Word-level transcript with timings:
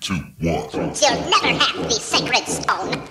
two, 0.00 0.14
one. 0.40 0.68
You'll 0.72 1.30
never 1.30 1.48
have 1.58 1.76
the 1.76 1.90
sacred 1.90 2.46
stone. 2.46 3.06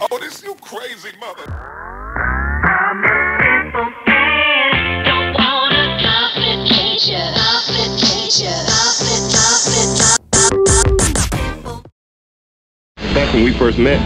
Oh, 0.00 0.18
this 0.18 0.42
you 0.42 0.54
crazy 0.56 1.10
mother. 1.20 1.44
Don't 5.04 5.34
want 5.34 5.72
a 5.74 5.98
complication. 6.02 7.34
Complication. 7.34 8.56
Back 13.14 13.34
when 13.34 13.44
we 13.44 13.52
first 13.52 13.78
met, 13.78 14.00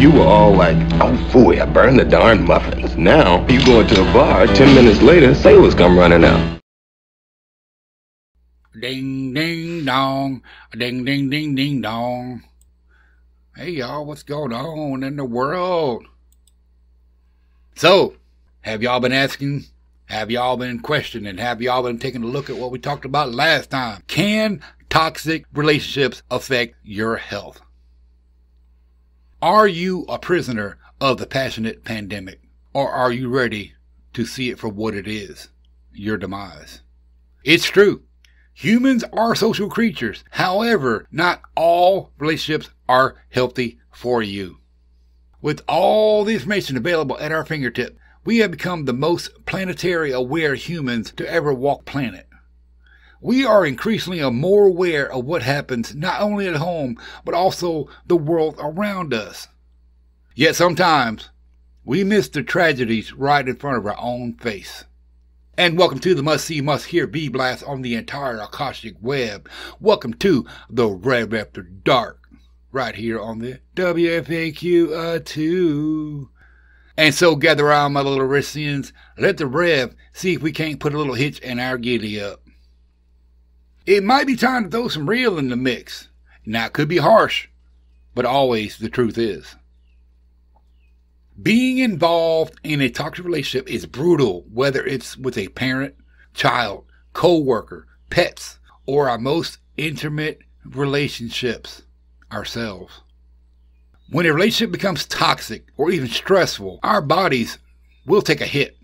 you 0.00 0.10
were 0.10 0.22
all 0.22 0.52
like, 0.52 0.76
oh, 1.00 1.16
fooey, 1.30 1.60
I 1.60 1.66
burned 1.66 1.98
the 1.98 2.04
darn 2.04 2.44
muffins. 2.44 2.96
Now, 2.96 3.46
you 3.46 3.64
go 3.64 3.80
into 3.80 4.00
a 4.00 4.12
bar, 4.12 4.46
ten 4.48 4.74
minutes 4.74 5.00
later, 5.02 5.34
sailors 5.34 5.74
come 5.74 5.96
running 5.96 6.24
out. 6.24 6.61
Ding 8.82 9.32
ding 9.32 9.84
dong, 9.84 10.42
ding 10.76 11.04
ding 11.04 11.30
ding 11.30 11.54
ding 11.54 11.80
dong. 11.82 12.42
Hey 13.54 13.70
y'all, 13.70 14.04
what's 14.04 14.24
going 14.24 14.52
on 14.52 15.04
in 15.04 15.14
the 15.14 15.24
world? 15.24 16.04
So, 17.76 18.16
have 18.62 18.82
y'all 18.82 18.98
been 18.98 19.12
asking? 19.12 19.66
Have 20.06 20.32
y'all 20.32 20.56
been 20.56 20.80
questioning? 20.80 21.38
Have 21.38 21.62
y'all 21.62 21.84
been 21.84 22.00
taking 22.00 22.24
a 22.24 22.26
look 22.26 22.50
at 22.50 22.56
what 22.56 22.72
we 22.72 22.80
talked 22.80 23.04
about 23.04 23.32
last 23.32 23.70
time? 23.70 24.02
Can 24.08 24.60
toxic 24.90 25.44
relationships 25.52 26.24
affect 26.28 26.74
your 26.82 27.18
health? 27.18 27.60
Are 29.40 29.68
you 29.68 30.06
a 30.08 30.18
prisoner 30.18 30.76
of 31.00 31.18
the 31.18 31.26
passionate 31.28 31.84
pandemic? 31.84 32.40
Or 32.74 32.90
are 32.90 33.12
you 33.12 33.28
ready 33.28 33.74
to 34.14 34.26
see 34.26 34.50
it 34.50 34.58
for 34.58 34.66
what 34.66 34.96
it 34.96 35.06
is? 35.06 35.50
Your 35.92 36.16
demise. 36.16 36.80
It's 37.44 37.66
true. 37.66 38.02
Humans 38.54 39.04
are 39.12 39.34
social 39.34 39.68
creatures. 39.68 40.24
However, 40.30 41.06
not 41.10 41.42
all 41.56 42.12
relationships 42.18 42.70
are 42.88 43.16
healthy 43.30 43.78
for 43.90 44.22
you. 44.22 44.58
With 45.40 45.62
all 45.66 46.24
the 46.24 46.34
information 46.34 46.76
available 46.76 47.18
at 47.18 47.32
our 47.32 47.44
fingertip, 47.44 47.98
we 48.24 48.38
have 48.38 48.50
become 48.50 48.84
the 48.84 48.92
most 48.92 49.46
planetary 49.46 50.12
aware 50.12 50.54
humans 50.54 51.12
to 51.16 51.28
ever 51.28 51.52
walk 51.52 51.84
planet. 51.84 52.28
We 53.20 53.44
are 53.44 53.64
increasingly 53.64 54.28
more 54.30 54.66
aware 54.66 55.10
of 55.10 55.24
what 55.24 55.42
happens 55.42 55.94
not 55.94 56.20
only 56.20 56.46
at 56.46 56.56
home, 56.56 56.98
but 57.24 57.34
also 57.34 57.88
the 58.06 58.16
world 58.16 58.56
around 58.58 59.14
us. 59.14 59.48
Yet 60.34 60.56
sometimes 60.56 61.30
we 61.84 62.04
miss 62.04 62.28
the 62.28 62.42
tragedies 62.42 63.12
right 63.12 63.46
in 63.46 63.56
front 63.56 63.78
of 63.78 63.86
our 63.86 63.98
own 63.98 64.34
face. 64.34 64.84
And 65.58 65.76
welcome 65.76 65.98
to 65.98 66.14
the 66.14 66.22
must 66.22 66.46
see, 66.46 66.62
must 66.62 66.86
hear 66.86 67.06
B 67.06 67.28
blast 67.28 67.62
on 67.64 67.82
the 67.82 67.94
entire 67.94 68.38
Akashic 68.38 68.96
web. 69.02 69.50
Welcome 69.80 70.14
to 70.14 70.46
the 70.70 70.88
Rev 70.88 71.34
After 71.34 71.60
Dark, 71.60 72.26
right 72.72 72.94
here 72.94 73.20
on 73.20 73.40
the 73.40 73.60
WFAQ 73.76 75.16
uh, 75.16 75.20
2. 75.22 76.30
And 76.96 77.14
so 77.14 77.36
gather 77.36 77.66
around, 77.66 77.92
my 77.92 78.00
little 78.00 78.26
Rissians. 78.26 78.92
Let 79.18 79.36
the 79.36 79.46
Rev 79.46 79.94
see 80.14 80.32
if 80.32 80.40
we 80.40 80.52
can't 80.52 80.80
put 80.80 80.94
a 80.94 80.98
little 80.98 81.12
hitch 81.12 81.38
in 81.40 81.60
our 81.60 81.76
giddy 81.76 82.18
up. 82.18 82.40
It 83.84 84.02
might 84.02 84.26
be 84.26 84.36
time 84.36 84.64
to 84.64 84.70
throw 84.70 84.88
some 84.88 85.10
real 85.10 85.38
in 85.38 85.50
the 85.50 85.56
mix. 85.56 86.08
Now, 86.46 86.64
it 86.64 86.72
could 86.72 86.88
be 86.88 86.96
harsh, 86.96 87.48
but 88.14 88.24
always 88.24 88.78
the 88.78 88.88
truth 88.88 89.18
is. 89.18 89.54
Being 91.40 91.78
involved 91.78 92.58
in 92.62 92.80
a 92.82 92.90
toxic 92.90 93.24
relationship 93.24 93.70
is 93.70 93.86
brutal, 93.86 94.44
whether 94.52 94.84
it's 94.84 95.16
with 95.16 95.38
a 95.38 95.48
parent, 95.48 95.94
child, 96.34 96.84
co-worker, 97.14 97.86
pets, 98.10 98.58
or 98.86 99.08
our 99.08 99.18
most 99.18 99.58
intimate 99.76 100.40
relationships, 100.64 101.82
ourselves. 102.30 103.00
When 104.10 104.26
a 104.26 104.32
relationship 104.34 104.72
becomes 104.72 105.06
toxic 105.06 105.68
or 105.78 105.90
even 105.90 106.08
stressful, 106.08 106.80
our 106.82 107.00
bodies 107.00 107.58
will 108.04 108.22
take 108.22 108.42
a 108.42 108.46
hit. 108.46 108.76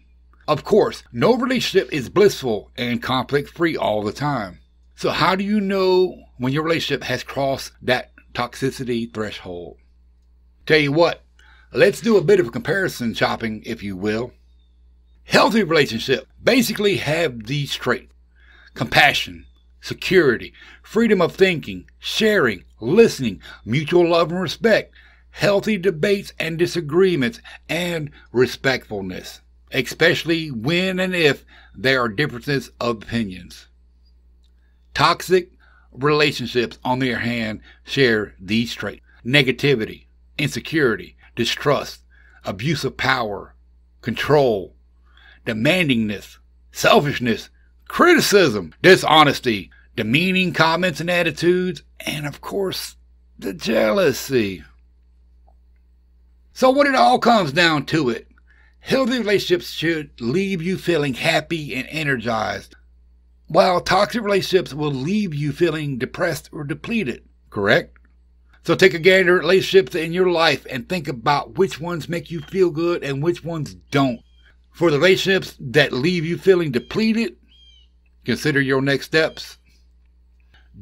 Of 0.46 0.64
course, 0.64 1.02
no 1.12 1.36
relationship 1.36 1.92
is 1.92 2.08
blissful 2.08 2.70
and 2.78 3.02
conflict 3.02 3.50
free 3.50 3.76
all 3.76 4.02
the 4.02 4.12
time. 4.12 4.60
So, 4.94 5.10
how 5.10 5.36
do 5.36 5.44
you 5.44 5.60
know 5.60 6.16
when 6.38 6.54
your 6.54 6.62
relationship 6.62 7.04
has 7.04 7.22
crossed 7.22 7.72
that 7.82 8.12
toxicity 8.32 9.12
threshold? 9.12 9.76
Tell 10.64 10.78
you 10.78 10.92
what, 10.92 11.22
let's 11.72 12.00
do 12.00 12.16
a 12.16 12.22
bit 12.22 12.40
of 12.40 12.52
comparison 12.52 13.14
shopping, 13.14 13.62
if 13.64 13.82
you 13.82 13.96
will. 13.96 14.32
Healthy 15.24 15.64
relationships 15.64 16.26
basically 16.42 16.96
have 16.96 17.44
these 17.44 17.74
traits 17.74 18.12
compassion, 18.74 19.44
security, 19.80 20.52
freedom 20.82 21.20
of 21.20 21.34
thinking, 21.34 21.84
sharing, 21.98 22.64
listening, 22.80 23.40
mutual 23.64 24.08
love 24.08 24.30
and 24.30 24.40
respect, 24.40 24.94
healthy 25.30 25.76
debates 25.76 26.32
and 26.38 26.58
disagreements, 26.58 27.40
and 27.68 28.10
respectfulness, 28.32 29.40
especially 29.72 30.50
when 30.50 31.00
and 31.00 31.14
if 31.14 31.44
there 31.74 32.00
are 32.00 32.08
differences 32.08 32.70
of 32.80 33.02
opinions. 33.02 33.66
Toxic 34.94 35.50
relationships, 35.92 36.78
on 36.84 37.00
the 37.00 37.12
other 37.12 37.20
hand, 37.20 37.60
share 37.84 38.34
these 38.40 38.72
traits 38.74 39.02
negativity, 39.24 40.06
insecurity, 40.38 41.16
distrust, 41.38 42.02
abuse 42.44 42.84
of 42.84 42.96
power, 42.96 43.54
control, 44.02 44.74
demandingness, 45.46 46.38
selfishness, 46.72 47.48
criticism, 47.86 48.74
dishonesty, 48.82 49.70
demeaning 49.96 50.52
comments 50.52 51.00
and 51.00 51.08
attitudes, 51.08 51.84
and 52.00 52.26
of 52.26 52.40
course, 52.40 52.96
the 53.38 53.54
jealousy. 53.54 54.64
So, 56.52 56.70
when 56.72 56.88
it 56.88 56.96
all 56.96 57.20
comes 57.20 57.52
down 57.52 57.86
to 57.86 58.10
it, 58.10 58.26
healthy 58.80 59.18
relationships 59.18 59.70
should 59.70 60.20
leave 60.20 60.60
you 60.60 60.76
feeling 60.76 61.14
happy 61.14 61.72
and 61.72 61.86
energized, 61.88 62.74
while 63.46 63.80
toxic 63.80 64.22
relationships 64.22 64.74
will 64.74 64.90
leave 64.90 65.32
you 65.32 65.52
feeling 65.52 65.98
depressed 65.98 66.50
or 66.52 66.64
depleted, 66.64 67.22
correct? 67.48 67.97
So 68.64 68.74
take 68.74 68.94
a 68.94 68.98
gander 68.98 69.36
at 69.36 69.42
relationships 69.42 69.94
in 69.94 70.12
your 70.12 70.30
life 70.30 70.66
and 70.68 70.88
think 70.88 71.08
about 71.08 71.56
which 71.56 71.80
ones 71.80 72.08
make 72.08 72.30
you 72.30 72.40
feel 72.40 72.70
good 72.70 73.02
and 73.02 73.22
which 73.22 73.44
ones 73.44 73.74
don't. 73.90 74.20
For 74.72 74.90
the 74.90 74.98
relationships 74.98 75.56
that 75.58 75.92
leave 75.92 76.24
you 76.24 76.36
feeling 76.36 76.70
depleted, 76.70 77.36
consider 78.24 78.60
your 78.60 78.82
next 78.82 79.06
steps. 79.06 79.58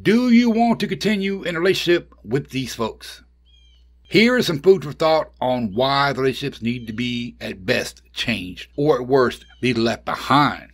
Do 0.03 0.31
you 0.31 0.50
want 0.50 0.81
to 0.81 0.88
continue 0.88 1.42
in 1.42 1.56
a 1.56 1.60
relationship 1.60 2.12
with 2.22 2.50
these 2.50 2.75
folks? 2.75 3.22
Here 4.03 4.36
is 4.36 4.47
some 4.47 4.60
food 4.60 4.84
for 4.84 4.92
thought 4.92 5.32
on 5.41 5.75
why 5.75 6.10
relationships 6.10 6.62
need 6.62 6.86
to 6.86 6.92
be 6.92 7.36
at 7.41 7.65
best 7.66 8.03
changed 8.12 8.69
or 8.76 9.00
at 9.00 9.09
worst 9.09 9.47
be 9.60 9.75
left 9.75 10.04
behind. 10.04 10.70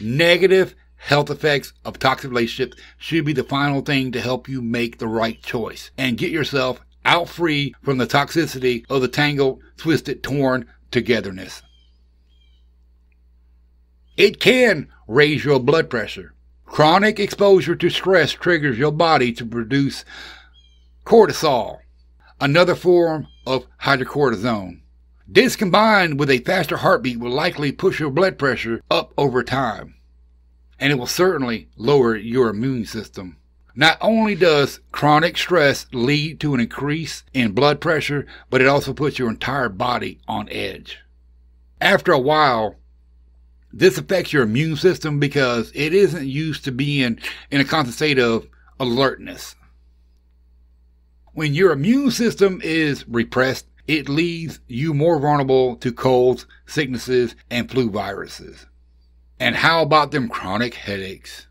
Negative 0.00 0.74
health 1.00 1.30
effects 1.30 1.72
of 1.84 1.98
toxic 1.98 2.30
relationships 2.30 2.76
should 2.98 3.24
be 3.24 3.32
the 3.32 3.42
final 3.42 3.80
thing 3.80 4.12
to 4.12 4.20
help 4.20 4.48
you 4.48 4.60
make 4.60 4.98
the 4.98 5.08
right 5.08 5.42
choice 5.42 5.90
and 5.96 6.18
get 6.18 6.30
yourself 6.30 6.80
out 7.06 7.28
free 7.28 7.74
from 7.82 7.96
the 7.96 8.06
toxicity 8.06 8.84
of 8.90 9.00
the 9.00 9.08
tangled, 9.08 9.60
twisted, 9.78 10.22
torn 10.22 10.66
togetherness. 10.90 11.62
It 14.18 14.40
can 14.40 14.88
raise 15.08 15.42
your 15.42 15.58
blood 15.58 15.88
pressure. 15.88 16.34
Chronic 16.66 17.18
exposure 17.18 17.74
to 17.74 17.88
stress 17.88 18.32
triggers 18.32 18.78
your 18.78 18.92
body 18.92 19.32
to 19.32 19.46
produce 19.46 20.04
cortisol, 21.06 21.78
another 22.40 22.74
form 22.74 23.26
of 23.46 23.66
hydrocortisone. 23.82 24.82
This 25.26 25.56
combined 25.56 26.20
with 26.20 26.28
a 26.28 26.40
faster 26.40 26.76
heartbeat 26.76 27.18
will 27.18 27.30
likely 27.30 27.72
push 27.72 27.98
your 27.98 28.10
blood 28.10 28.38
pressure 28.38 28.82
up 28.90 29.14
over 29.16 29.42
time 29.42 29.94
and 30.80 30.90
it 30.90 30.98
will 30.98 31.06
certainly 31.06 31.68
lower 31.76 32.16
your 32.16 32.48
immune 32.48 32.86
system. 32.86 33.36
Not 33.76 33.98
only 34.00 34.34
does 34.34 34.80
chronic 34.90 35.36
stress 35.36 35.86
lead 35.92 36.40
to 36.40 36.54
an 36.54 36.60
increase 36.60 37.22
in 37.32 37.52
blood 37.52 37.80
pressure, 37.80 38.26
but 38.48 38.60
it 38.60 38.66
also 38.66 38.92
puts 38.92 39.18
your 39.18 39.30
entire 39.30 39.68
body 39.68 40.18
on 40.26 40.48
edge. 40.50 40.98
After 41.80 42.12
a 42.12 42.18
while, 42.18 42.76
this 43.72 43.96
affects 43.96 44.32
your 44.32 44.42
immune 44.42 44.76
system 44.76 45.20
because 45.20 45.70
it 45.74 45.94
isn't 45.94 46.26
used 46.26 46.64
to 46.64 46.72
being 46.72 47.20
in 47.50 47.60
a 47.60 47.64
constant 47.64 47.94
state 47.94 48.18
of 48.18 48.48
alertness. 48.80 49.54
When 51.32 51.54
your 51.54 51.70
immune 51.70 52.10
system 52.10 52.60
is 52.64 53.06
repressed, 53.06 53.66
it 53.86 54.08
leaves 54.08 54.60
you 54.66 54.92
more 54.92 55.20
vulnerable 55.20 55.76
to 55.76 55.92
colds, 55.92 56.46
sicknesses, 56.66 57.36
and 57.50 57.70
flu 57.70 57.88
viruses. 57.90 58.66
And 59.40 59.56
how 59.56 59.80
about 59.82 60.10
them 60.10 60.28
chronic 60.28 60.74
headaches? 60.74 61.46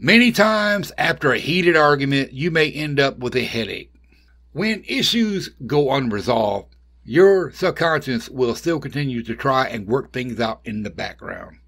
Many 0.00 0.32
times 0.32 0.90
after 0.98 1.32
a 1.32 1.38
heated 1.38 1.76
argument, 1.76 2.32
you 2.32 2.50
may 2.50 2.70
end 2.72 2.98
up 2.98 3.18
with 3.18 3.36
a 3.36 3.44
headache. 3.44 3.94
When 4.52 4.82
issues 4.86 5.50
go 5.64 5.92
unresolved, 5.94 6.74
your 7.04 7.52
subconscious 7.52 8.28
will 8.28 8.56
still 8.56 8.80
continue 8.80 9.22
to 9.22 9.36
try 9.36 9.68
and 9.68 9.86
work 9.86 10.12
things 10.12 10.40
out 10.40 10.60
in 10.64 10.82
the 10.82 10.90
background. 10.90 11.58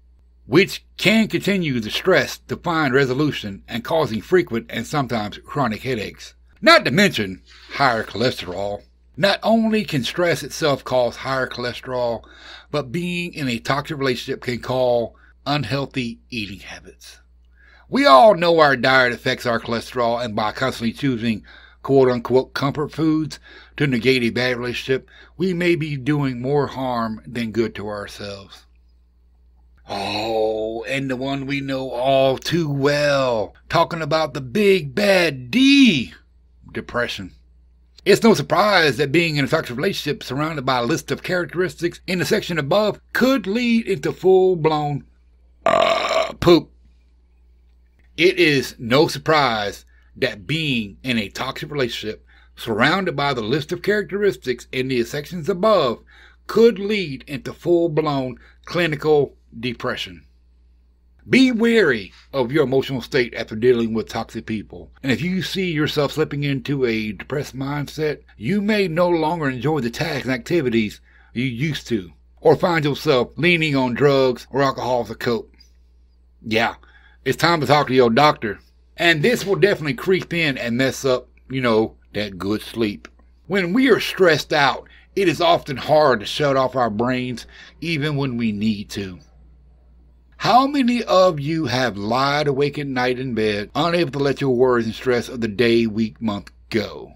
which 0.45 0.83
can 0.97 1.29
continue 1.29 1.79
the 1.79 1.89
stress 1.89 2.39
to 2.39 2.57
find 2.57 2.93
resolution 2.93 3.63
and 3.69 3.85
causing 3.85 4.21
frequent 4.21 4.65
and 4.69 4.85
sometimes 4.85 5.37
chronic 5.45 5.81
headaches. 5.83 6.33
Not 6.61 6.83
to 6.83 6.91
mention 6.91 7.41
higher 7.75 8.03
cholesterol. 8.03 8.81
Not 9.15 9.39
only 9.43 9.85
can 9.85 10.03
stress 10.03 10.43
itself 10.43 10.83
cause 10.83 11.15
higher 11.17 11.47
cholesterol, 11.47 12.23
but 12.69 12.91
being 12.91 13.33
in 13.33 13.47
a 13.47 13.59
toxic 13.59 13.97
relationship 13.97 14.41
can 14.41 14.59
cause 14.59 15.11
unhealthy 15.45 16.19
eating 16.29 16.59
habits. 16.59 17.19
We 17.89 18.05
all 18.05 18.35
know 18.35 18.59
our 18.59 18.77
diet 18.77 19.13
affects 19.13 19.45
our 19.45 19.59
cholesterol, 19.59 20.23
and 20.23 20.35
by 20.35 20.51
constantly 20.53 20.93
choosing 20.93 21.43
quote 21.83 22.09
unquote 22.09 22.53
comfort 22.53 22.91
foods 22.91 23.39
to 23.77 23.87
negate 23.87 24.23
a 24.23 24.29
bad 24.29 24.57
relationship, 24.57 25.09
we 25.37 25.53
may 25.53 25.75
be 25.75 25.97
doing 25.97 26.41
more 26.41 26.67
harm 26.67 27.21
than 27.25 27.51
good 27.51 27.75
to 27.75 27.87
ourselves. 27.87 28.65
Oh, 29.89 30.83
and 30.83 31.09
the 31.09 31.17
one 31.17 31.45
we 31.45 31.59
know 31.59 31.89
all 31.89 32.37
too 32.37 32.69
well, 32.69 33.55
talking 33.67 34.01
about 34.01 34.33
the 34.33 34.41
big 34.41 34.95
bad 34.95 35.51
D 35.51 36.13
depression. 36.71 37.33
It's 38.05 38.23
no 38.23 38.33
surprise 38.33 38.97
that 38.97 39.11
being 39.11 39.35
in 39.35 39.45
a 39.45 39.47
toxic 39.47 39.75
relationship 39.75 40.23
surrounded 40.23 40.65
by 40.65 40.79
a 40.79 40.85
list 40.85 41.11
of 41.11 41.23
characteristics 41.23 41.99
in 42.07 42.19
the 42.19 42.25
section 42.25 42.57
above 42.57 42.99
could 43.13 43.45
lead 43.45 43.85
into 43.85 44.13
full 44.13 44.55
blown 44.55 45.03
uh, 45.65 46.33
poop. 46.39 46.71
It 48.17 48.37
is 48.37 48.75
no 48.77 49.07
surprise 49.07 49.85
that 50.15 50.45
being 50.45 50.97
in 51.03 51.17
a 51.17 51.29
toxic 51.29 51.71
relationship 51.71 52.25
surrounded 52.55 53.15
by 53.15 53.33
the 53.33 53.41
list 53.41 53.71
of 53.71 53.81
characteristics 53.81 54.67
in 54.71 54.87
the 54.87 55.03
sections 55.03 55.49
above 55.49 56.03
could 56.47 56.77
lead 56.77 57.23
into 57.27 57.53
full 57.53 57.89
blown 57.89 58.37
clinical 58.65 59.35
depression. 59.57 60.25
Be 61.29 61.51
wary 61.51 62.11
of 62.33 62.51
your 62.51 62.63
emotional 62.63 63.01
state 63.01 63.33
after 63.35 63.55
dealing 63.55 63.93
with 63.93 64.09
toxic 64.09 64.45
people. 64.45 64.91
And 65.03 65.11
if 65.11 65.21
you 65.21 65.43
see 65.43 65.71
yourself 65.71 66.13
slipping 66.13 66.43
into 66.43 66.85
a 66.85 67.11
depressed 67.11 67.55
mindset, 67.55 68.21
you 68.37 68.61
may 68.61 68.87
no 68.87 69.07
longer 69.07 69.49
enjoy 69.49 69.79
the 69.81 69.91
tasks 69.91 70.25
and 70.25 70.33
activities 70.33 70.99
you 71.33 71.45
used 71.45 71.87
to, 71.87 72.11
or 72.41 72.55
find 72.55 72.83
yourself 72.83 73.31
leaning 73.37 73.75
on 73.75 73.93
drugs 73.93 74.47
or 74.51 74.61
alcohol 74.61 75.05
to 75.05 75.15
cope. 75.15 75.55
Yeah, 76.41 76.75
it's 77.23 77.37
time 77.37 77.61
to 77.61 77.67
talk 77.67 77.87
to 77.87 77.93
your 77.93 78.09
doctor. 78.09 78.59
And 78.97 79.23
this 79.23 79.45
will 79.45 79.55
definitely 79.55 79.93
creep 79.93 80.33
in 80.33 80.57
and 80.57 80.77
mess 80.77 81.05
up, 81.05 81.29
you 81.49 81.61
know, 81.61 81.95
that 82.13 82.37
good 82.37 82.61
sleep. 82.61 83.07
When 83.47 83.73
we 83.73 83.89
are 83.89 83.99
stressed 83.99 84.53
out, 84.53 84.87
it 85.15 85.27
is 85.27 85.41
often 85.41 85.77
hard 85.77 86.19
to 86.19 86.25
shut 86.25 86.57
off 86.57 86.75
our 86.75 86.89
brains 86.89 87.45
even 87.79 88.15
when 88.15 88.37
we 88.37 88.51
need 88.51 88.89
to. 88.91 89.19
How 90.37 90.65
many 90.65 91.03
of 91.03 91.39
you 91.39 91.65
have 91.65 91.97
lied 91.97 92.47
awake 92.47 92.79
at 92.79 92.87
night 92.87 93.19
in 93.19 93.35
bed, 93.35 93.69
unable 93.75 94.11
to 94.13 94.19
let 94.19 94.41
your 94.41 94.55
worries 94.55 94.85
and 94.85 94.95
stress 94.95 95.29
of 95.29 95.41
the 95.41 95.47
day, 95.47 95.85
week, 95.85 96.19
month 96.19 96.51
go? 96.69 97.13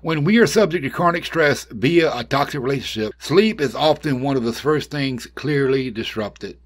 When 0.00 0.22
we 0.22 0.38
are 0.38 0.46
subject 0.46 0.84
to 0.84 0.90
chronic 0.90 1.24
stress 1.24 1.64
via 1.64 2.16
a 2.16 2.22
toxic 2.22 2.60
relationship, 2.60 3.14
sleep 3.18 3.60
is 3.60 3.74
often 3.74 4.20
one 4.20 4.36
of 4.36 4.44
the 4.44 4.52
first 4.52 4.92
things 4.92 5.26
clearly 5.26 5.90
disrupted. 5.90 6.56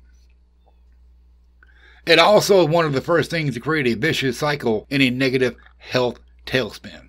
It 2.06 2.18
also 2.18 2.60
is 2.60 2.68
one 2.68 2.84
of 2.84 2.92
the 2.92 3.00
first 3.00 3.30
things 3.30 3.54
to 3.54 3.60
create 3.60 3.86
a 3.86 3.94
vicious 3.94 4.38
cycle 4.38 4.86
in 4.90 5.00
a 5.00 5.08
negative 5.08 5.56
health 5.78 6.18
tailspin. 6.44 7.08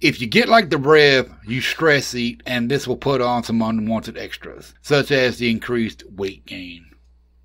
If 0.00 0.20
you 0.20 0.28
get 0.28 0.48
like 0.48 0.70
the 0.70 0.78
Rev, 0.78 1.28
you 1.44 1.62
stress 1.62 2.14
eat, 2.14 2.40
and 2.46 2.70
this 2.70 2.86
will 2.86 2.96
put 2.96 3.20
on 3.20 3.42
some 3.42 3.60
unwanted 3.60 4.16
extras, 4.16 4.72
such 4.82 5.10
as 5.10 5.38
the 5.38 5.50
increased 5.50 6.04
weight 6.12 6.46
gain. 6.46 6.84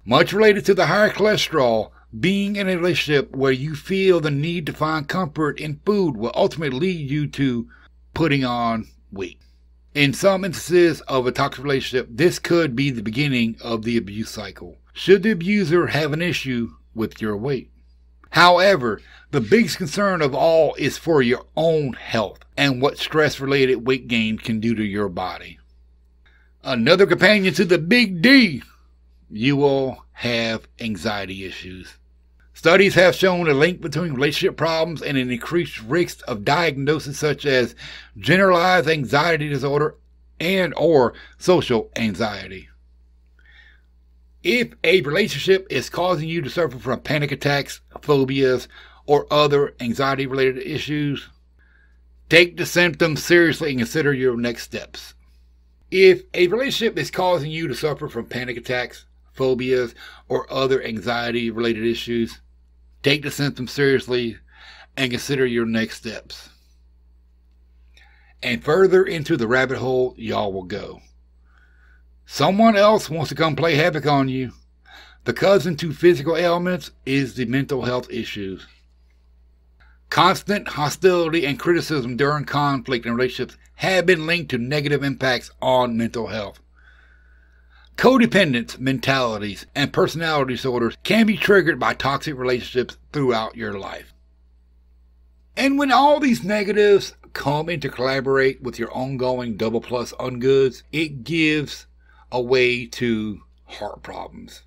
Much 0.06 0.31
related 0.31 0.64
to 0.66 0.76
the 0.76 0.86
higher 0.86 1.10
cholesterol, 1.10 1.90
being 2.19 2.56
in 2.56 2.69
a 2.69 2.75
relationship 2.75 3.36
where 3.36 3.51
you 3.51 3.75
feel 3.75 4.19
the 4.19 4.31
need 4.31 4.65
to 4.68 4.74
find 4.74 5.07
comfort 5.07 5.60
in 5.60 5.80
food 5.86 6.15
will 6.15 6.31
ultimately 6.36 6.80
lead 6.80 7.10
you 7.10 7.27
to 7.27 7.68
putting 8.13 8.45
on 8.45 8.88
weight. 9.12 9.39
In 9.95 10.13
some 10.13 10.45
instances 10.45 11.01
of 11.01 11.25
a 11.25 11.31
toxic 11.31 11.63
relationship, 11.63 12.07
this 12.10 12.39
could 12.39 12.75
be 12.75 12.89
the 12.89 13.01
beginning 13.01 13.57
of 13.62 13.83
the 13.83 13.98
abuse 13.98 14.30
cycle, 14.30 14.77
should 14.94 15.24
the 15.24 15.31
abuser 15.31 15.88
have 15.88 16.13
an 16.13 16.21
issue 16.21 16.71
with 16.94 17.21
your 17.21 17.38
weight. 17.38 17.71
However, 18.31 19.01
the 19.31 19.42
biggest 19.42 19.77
concern 19.77 20.21
of 20.21 20.33
all 20.33 20.75
is 20.75 20.98
for 20.98 21.21
your 21.21 21.45
own 21.56 21.94
health 21.94 22.39
and 22.57 22.81
what 22.81 22.98
stress 22.98 23.39
related 23.39 23.86
weight 23.88 24.07
gain 24.07 24.38
can 24.38 24.59
do 24.59 24.75
to 24.75 24.83
your 24.83 25.09
body. 25.09 25.59
Another 26.63 27.06
companion 27.06 27.54
to 27.56 27.66
the 27.66 27.77
big 27.77 28.21
D 28.21 28.63
you 29.30 29.56
will 29.56 30.06
have 30.13 30.68
anxiety 30.80 31.45
issues. 31.45 31.98
Studies 32.54 32.94
have 32.96 33.16
shown 33.16 33.50
a 33.50 33.54
link 33.54 33.82
between 33.82 34.14
relationship 34.14 34.56
problems 34.58 35.02
and 35.02 35.18
an 35.18 35.32
increased 35.32 35.82
risk 35.82 36.22
of 36.28 36.46
diagnosis 36.46 37.18
such 37.18 37.46
as 37.46 37.76
generalized 38.18 38.88
anxiety 38.88 39.50
disorder 39.50 39.96
and 40.40 40.74
or 40.78 41.14
social 41.38 41.90
anxiety. 41.96 42.70
If 44.44 44.74
a 44.84 45.02
relationship 45.02 45.66
is 45.70 45.90
causing 45.90 46.30
you 46.30 46.42
to 46.42 46.50
suffer 46.50 46.78
from 46.78 47.00
panic 47.00 47.32
attacks, 47.32 47.82
phobias, 48.02 48.68
or 49.06 49.26
other 49.32 49.74
anxiety 49.80 50.28
related 50.28 50.60
issues, 50.60 51.30
take 52.30 52.58
the 52.58 52.66
symptoms 52.66 53.24
seriously 53.24 53.72
and 53.72 53.80
consider 53.80 54.14
your 54.14 54.38
next 54.38 54.64
steps. 54.64 55.16
If 55.90 56.24
a 56.34 56.48
relationship 56.48 56.98
is 56.98 57.10
causing 57.10 57.52
you 57.52 57.68
to 57.68 57.76
suffer 57.76 58.10
from 58.10 58.26
panic 58.26 58.58
attacks, 58.58 59.06
phobias, 59.33 59.94
or 60.27 60.51
other 60.51 60.83
anxiety 60.83 61.50
related 61.50 61.85
issues, 61.85 62.39
take 63.01 63.24
the 63.24 63.31
symptoms 63.31 63.71
seriously 63.71 64.38
and 64.95 65.12
consider 65.12 65.45
your 65.45 65.65
next 65.65 65.97
steps. 65.97 66.50
And 68.41 68.63
further 68.63 69.03
into 69.03 69.38
the 69.38 69.47
rabbit 69.47 69.77
hole, 69.77 70.13
y'all 70.18 70.51
will 70.51 70.63
go. 70.63 71.01
Someone 72.25 72.75
else 72.75 73.09
wants 73.09 73.30
to 73.30 73.35
come 73.35 73.56
play 73.56 73.75
havoc 73.75 74.06
on 74.06 74.30
you. 74.30 74.51
The 75.25 75.33
cousin 75.33 75.77
to 75.77 75.94
physical 75.94 76.35
ailments 76.35 76.91
is 77.06 77.35
the 77.35 77.45
mental 77.45 77.83
health 77.83 78.12
issues. 78.12 78.68
Constant 80.09 80.68
hostility 80.68 81.45
and 81.45 81.57
criticism 81.57 82.18
during 82.18 82.45
conflict 82.45 83.06
in 83.06 83.15
relationships 83.15 83.57
have 83.75 84.06
been 84.06 84.27
linked 84.27 84.51
to 84.51 84.57
negative 84.57 85.03
impacts 85.03 85.50
on 85.62 85.97
mental 85.97 86.27
health. 86.27 86.59
Codependence 87.98 88.80
mentalities 88.80 89.66
and 89.75 89.94
personality 89.94 90.56
disorders 90.56 90.98
can 91.04 91.25
be 91.25 91.38
triggered 91.38 91.80
by 91.80 91.94
toxic 91.94 92.38
relationships 92.38 92.98
throughout 93.12 93.56
your 93.56 93.78
life. 93.80 94.13
And 95.56 95.78
when 95.78 95.92
all 95.92 96.19
these 96.19 96.44
negatives 96.44 97.13
come 97.34 97.69
into 97.69 97.90
collaborate 97.90 98.62
with 98.62 98.80
your 98.80 98.92
ongoing 98.92 99.56
double 99.56 99.81
plus 99.81 100.12
ungoods, 100.14 100.83
it 100.92 101.23
gives 101.23 101.85
a 102.31 102.42
way 102.42 102.88
to 102.88 103.42
heart 103.66 104.02
problems. 104.02 104.64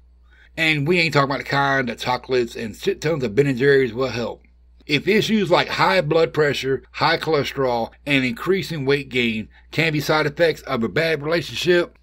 And 0.56 0.86
we 0.86 1.00
ain't 1.00 1.12
talking 1.12 1.28
about 1.28 1.38
the 1.38 1.44
kind 1.44 1.88
that 1.88 1.98
chocolates 1.98 2.56
and 2.56 2.74
shit 2.74 3.00
tons 3.00 3.24
of 3.24 3.34
Ben 3.34 3.46
and 3.46 3.58
Jerry's 3.58 3.92
will 3.92 4.08
help. 4.08 4.42
If 4.86 5.08
issues 5.08 5.50
like 5.50 5.68
high 5.68 6.00
blood 6.00 6.32
pressure, 6.32 6.84
high 6.92 7.18
cholesterol, 7.18 7.90
and 8.06 8.24
increasing 8.24 8.86
weight 8.86 9.08
gain 9.08 9.48
can 9.72 9.92
be 9.92 10.00
side 10.00 10.26
effects 10.26 10.62
of 10.62 10.84
a 10.84 10.88
bad 10.88 11.22
relationship, 11.22 11.98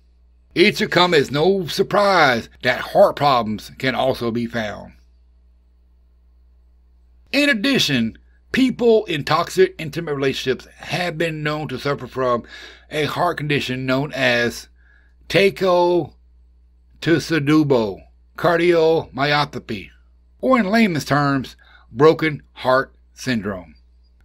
it 0.55 0.77
should 0.77 0.91
come 0.91 1.13
as 1.13 1.31
no 1.31 1.65
surprise 1.67 2.49
that 2.61 2.79
heart 2.79 3.15
problems 3.15 3.71
can 3.77 3.95
also 3.95 4.31
be 4.31 4.45
found. 4.45 4.93
In 7.31 7.49
addition, 7.49 8.17
people 8.51 9.05
in 9.05 9.23
toxic 9.23 9.73
intimate 9.79 10.13
relationships 10.13 10.67
have 10.77 11.17
been 11.17 11.41
known 11.41 11.67
to 11.69 11.79
suffer 11.79 12.05
from 12.05 12.43
a 12.91 13.05
heart 13.05 13.37
condition 13.37 13.87
known 13.87 14.11
as 14.13 14.69
takotsubo 15.27 16.13
cardiomyopathy, 18.37 19.89
or 20.41 20.59
in 20.59 20.69
layman's 20.69 21.05
terms, 21.05 21.55
broken 21.91 22.43
heart 22.53 22.93
syndrome. 23.13 23.75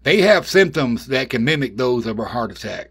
They 0.02 0.20
have 0.22 0.46
symptoms 0.46 1.06
that 1.06 1.30
can 1.30 1.44
mimic 1.44 1.76
those 1.76 2.06
of 2.06 2.18
a 2.18 2.24
heart 2.26 2.50
attack 2.52 2.90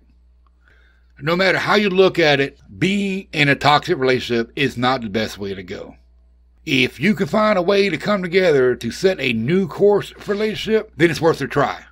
no 1.21 1.35
matter 1.35 1.57
how 1.57 1.75
you 1.75 1.89
look 1.89 2.19
at 2.19 2.39
it, 2.39 2.59
being 2.77 3.27
in 3.33 3.49
a 3.49 3.55
toxic 3.55 3.97
relationship 3.97 4.51
is 4.55 4.77
not 4.77 5.01
the 5.01 5.09
best 5.09 5.37
way 5.37 5.53
to 5.53 5.63
go. 5.63 5.95
If 6.65 6.99
you 6.99 7.15
can 7.15 7.27
find 7.27 7.57
a 7.57 7.61
way 7.61 7.89
to 7.89 7.97
come 7.97 8.21
together 8.21 8.75
to 8.75 8.91
set 8.91 9.19
a 9.19 9.33
new 9.33 9.67
course 9.67 10.11
for 10.17 10.33
relationship, 10.33 10.91
then 10.97 11.09
it's 11.09 11.21
worth 11.21 11.41
a 11.41 11.47
try. 11.47 11.83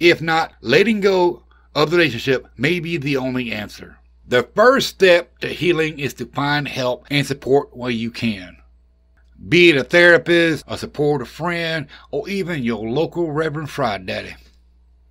If 0.00 0.22
not, 0.22 0.54
letting 0.60 1.00
go 1.00 1.44
of 1.74 1.90
the 1.90 1.98
relationship 1.98 2.46
may 2.56 2.80
be 2.80 2.96
the 2.96 3.16
only 3.16 3.52
answer. 3.52 3.98
The 4.26 4.42
first 4.54 4.88
step 4.88 5.38
to 5.40 5.48
healing 5.48 5.98
is 5.98 6.14
to 6.14 6.26
find 6.26 6.66
help 6.66 7.06
and 7.10 7.26
support 7.26 7.76
where 7.76 7.90
you 7.90 8.10
can. 8.10 8.56
Be 9.48 9.70
it 9.70 9.76
a 9.76 9.84
therapist, 9.84 10.64
a 10.66 10.78
supportive 10.78 11.28
friend, 11.28 11.86
or 12.10 12.28
even 12.28 12.62
your 12.62 12.88
local 12.88 13.32
Reverend 13.32 13.68
Fried 13.70 14.06
Daddy. 14.06 14.34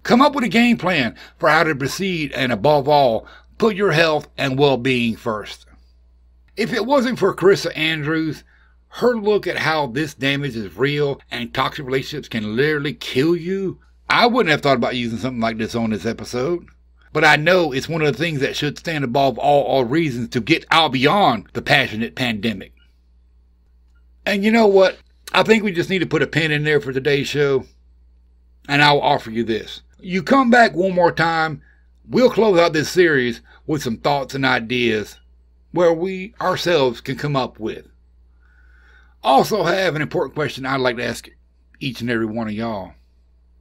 Come 0.04 0.22
up 0.22 0.34
with 0.34 0.44
a 0.44 0.50
game 0.50 0.78
plan 0.78 1.16
for 1.38 1.50
how 1.50 1.64
to 1.64 1.76
proceed 1.76 2.32
and 2.32 2.52
above 2.52 2.88
all, 2.88 3.28
Put 3.62 3.76
your 3.76 3.92
health 3.92 4.28
and 4.40 4.58
well 4.58 4.76
being 4.76 5.16
first. 5.16 5.68
If 6.58 6.74
it 6.74 6.84
wasn't 6.84 7.20
for 7.20 7.36
Carissa 7.36 7.72
Andrews, 7.78 8.44
her 8.88 9.14
look 9.14 9.46
at 9.46 9.60
how 9.60 9.86
this 9.86 10.16
damage 10.16 10.56
is 10.56 10.76
real 10.76 11.22
and 11.30 11.54
toxic 11.54 11.86
relationships 11.86 12.28
can 12.28 12.56
literally 12.56 12.96
kill 12.96 13.36
you, 13.36 13.78
I 14.10 14.26
wouldn't 14.26 14.50
have 14.50 14.62
thought 14.62 14.78
about 14.78 14.96
using 14.96 15.20
something 15.20 15.42
like 15.42 15.60
this 15.60 15.76
on 15.76 15.92
this 15.92 16.08
episode. 16.08 16.66
But 17.14 17.24
I 17.24 17.36
know 17.36 17.72
it's 17.72 17.88
one 17.88 18.02
of 18.02 18.12
the 18.12 18.18
things 18.18 18.40
that 18.40 18.56
should 18.56 18.80
stand 18.80 19.04
above 19.04 19.38
all, 19.38 19.62
all 19.62 19.86
reasons 19.86 20.30
to 20.30 20.42
get 20.42 20.66
out 20.72 20.94
beyond 20.94 21.46
the 21.54 21.62
passionate 21.62 22.16
pandemic. 22.16 22.74
And 24.26 24.44
you 24.44 24.52
know 24.52 24.66
what? 24.66 24.98
I 25.34 25.44
think 25.44 25.64
we 25.64 25.72
just 25.72 25.92
need 25.92 26.00
to 26.00 26.08
put 26.08 26.24
a 26.24 26.28
pin 26.28 26.50
in 26.50 26.64
there 26.64 26.82
for 26.82 26.92
today's 26.92 27.28
show. 27.28 27.66
And 28.68 28.82
I'll 28.82 29.02
offer 29.02 29.30
you 29.30 29.44
this. 29.44 29.84
You 30.00 30.24
come 30.24 30.50
back 30.50 30.74
one 30.74 30.96
more 30.96 31.12
time, 31.12 31.62
we'll 32.12 32.30
close 32.30 32.60
out 32.60 32.74
this 32.74 32.90
series 32.90 33.42
with 33.66 33.82
some 33.82 33.98
thoughts 33.98 34.36
and 34.36 34.46
ideas 34.46 35.18
where 35.72 35.94
we 35.94 36.36
ourselves 36.42 37.00
can 37.00 37.16
come 37.16 37.36
up 37.36 37.60
with. 37.60 37.88
Also, 39.24 39.64
have 39.64 39.96
an 39.96 40.02
important 40.02 40.36
question 40.36 40.66
I'd 40.66 40.82
like 40.82 40.98
to 40.98 41.06
ask 41.06 41.30
each 41.80 42.02
and 42.02 42.10
every 42.10 42.26
one 42.26 42.48
of 42.48 42.54
y'all. 42.54 42.94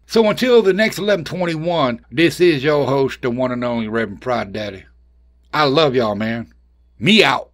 So 0.06 0.28
until 0.28 0.62
the 0.62 0.72
next 0.72 0.98
1121, 0.98 2.04
this 2.10 2.40
is 2.40 2.64
your 2.64 2.86
host, 2.86 3.22
the 3.22 3.30
one 3.30 3.52
and 3.52 3.62
only 3.62 3.86
Reverend 3.86 4.20
Pride 4.20 4.52
Daddy. 4.52 4.84
I 5.54 5.64
love 5.64 5.94
y'all, 5.94 6.16
man. 6.16 6.52
Me 6.98 7.22
out. 7.22 7.50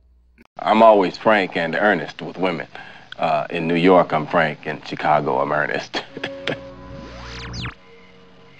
I'm 0.58 0.82
always 0.82 1.18
frank 1.18 1.56
and 1.56 1.74
earnest 1.74 2.22
with 2.22 2.38
women. 2.38 2.68
Uh, 3.18 3.46
in 3.50 3.68
New 3.68 3.74
York, 3.74 4.12
I'm 4.12 4.26
frank. 4.26 4.66
In 4.66 4.80
Chicago, 4.82 5.38
I'm 5.38 5.52
earnest. 5.52 6.02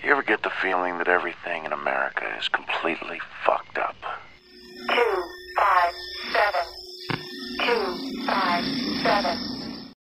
You 0.07 0.13
ever 0.13 0.23
get 0.23 0.45
the 0.45 0.53
feeling 0.63 0.99
that 0.99 1.09
everything 1.09 1.65
in 1.65 1.73
America 1.73 2.33
is 2.39 2.47
completely 2.47 3.19
fucked 3.45 3.77
up? 3.77 3.97
two 4.89 5.25
five 5.57 5.95
seven 6.33 6.65
two 7.59 8.25
five 8.25 8.65
seven 9.03 9.65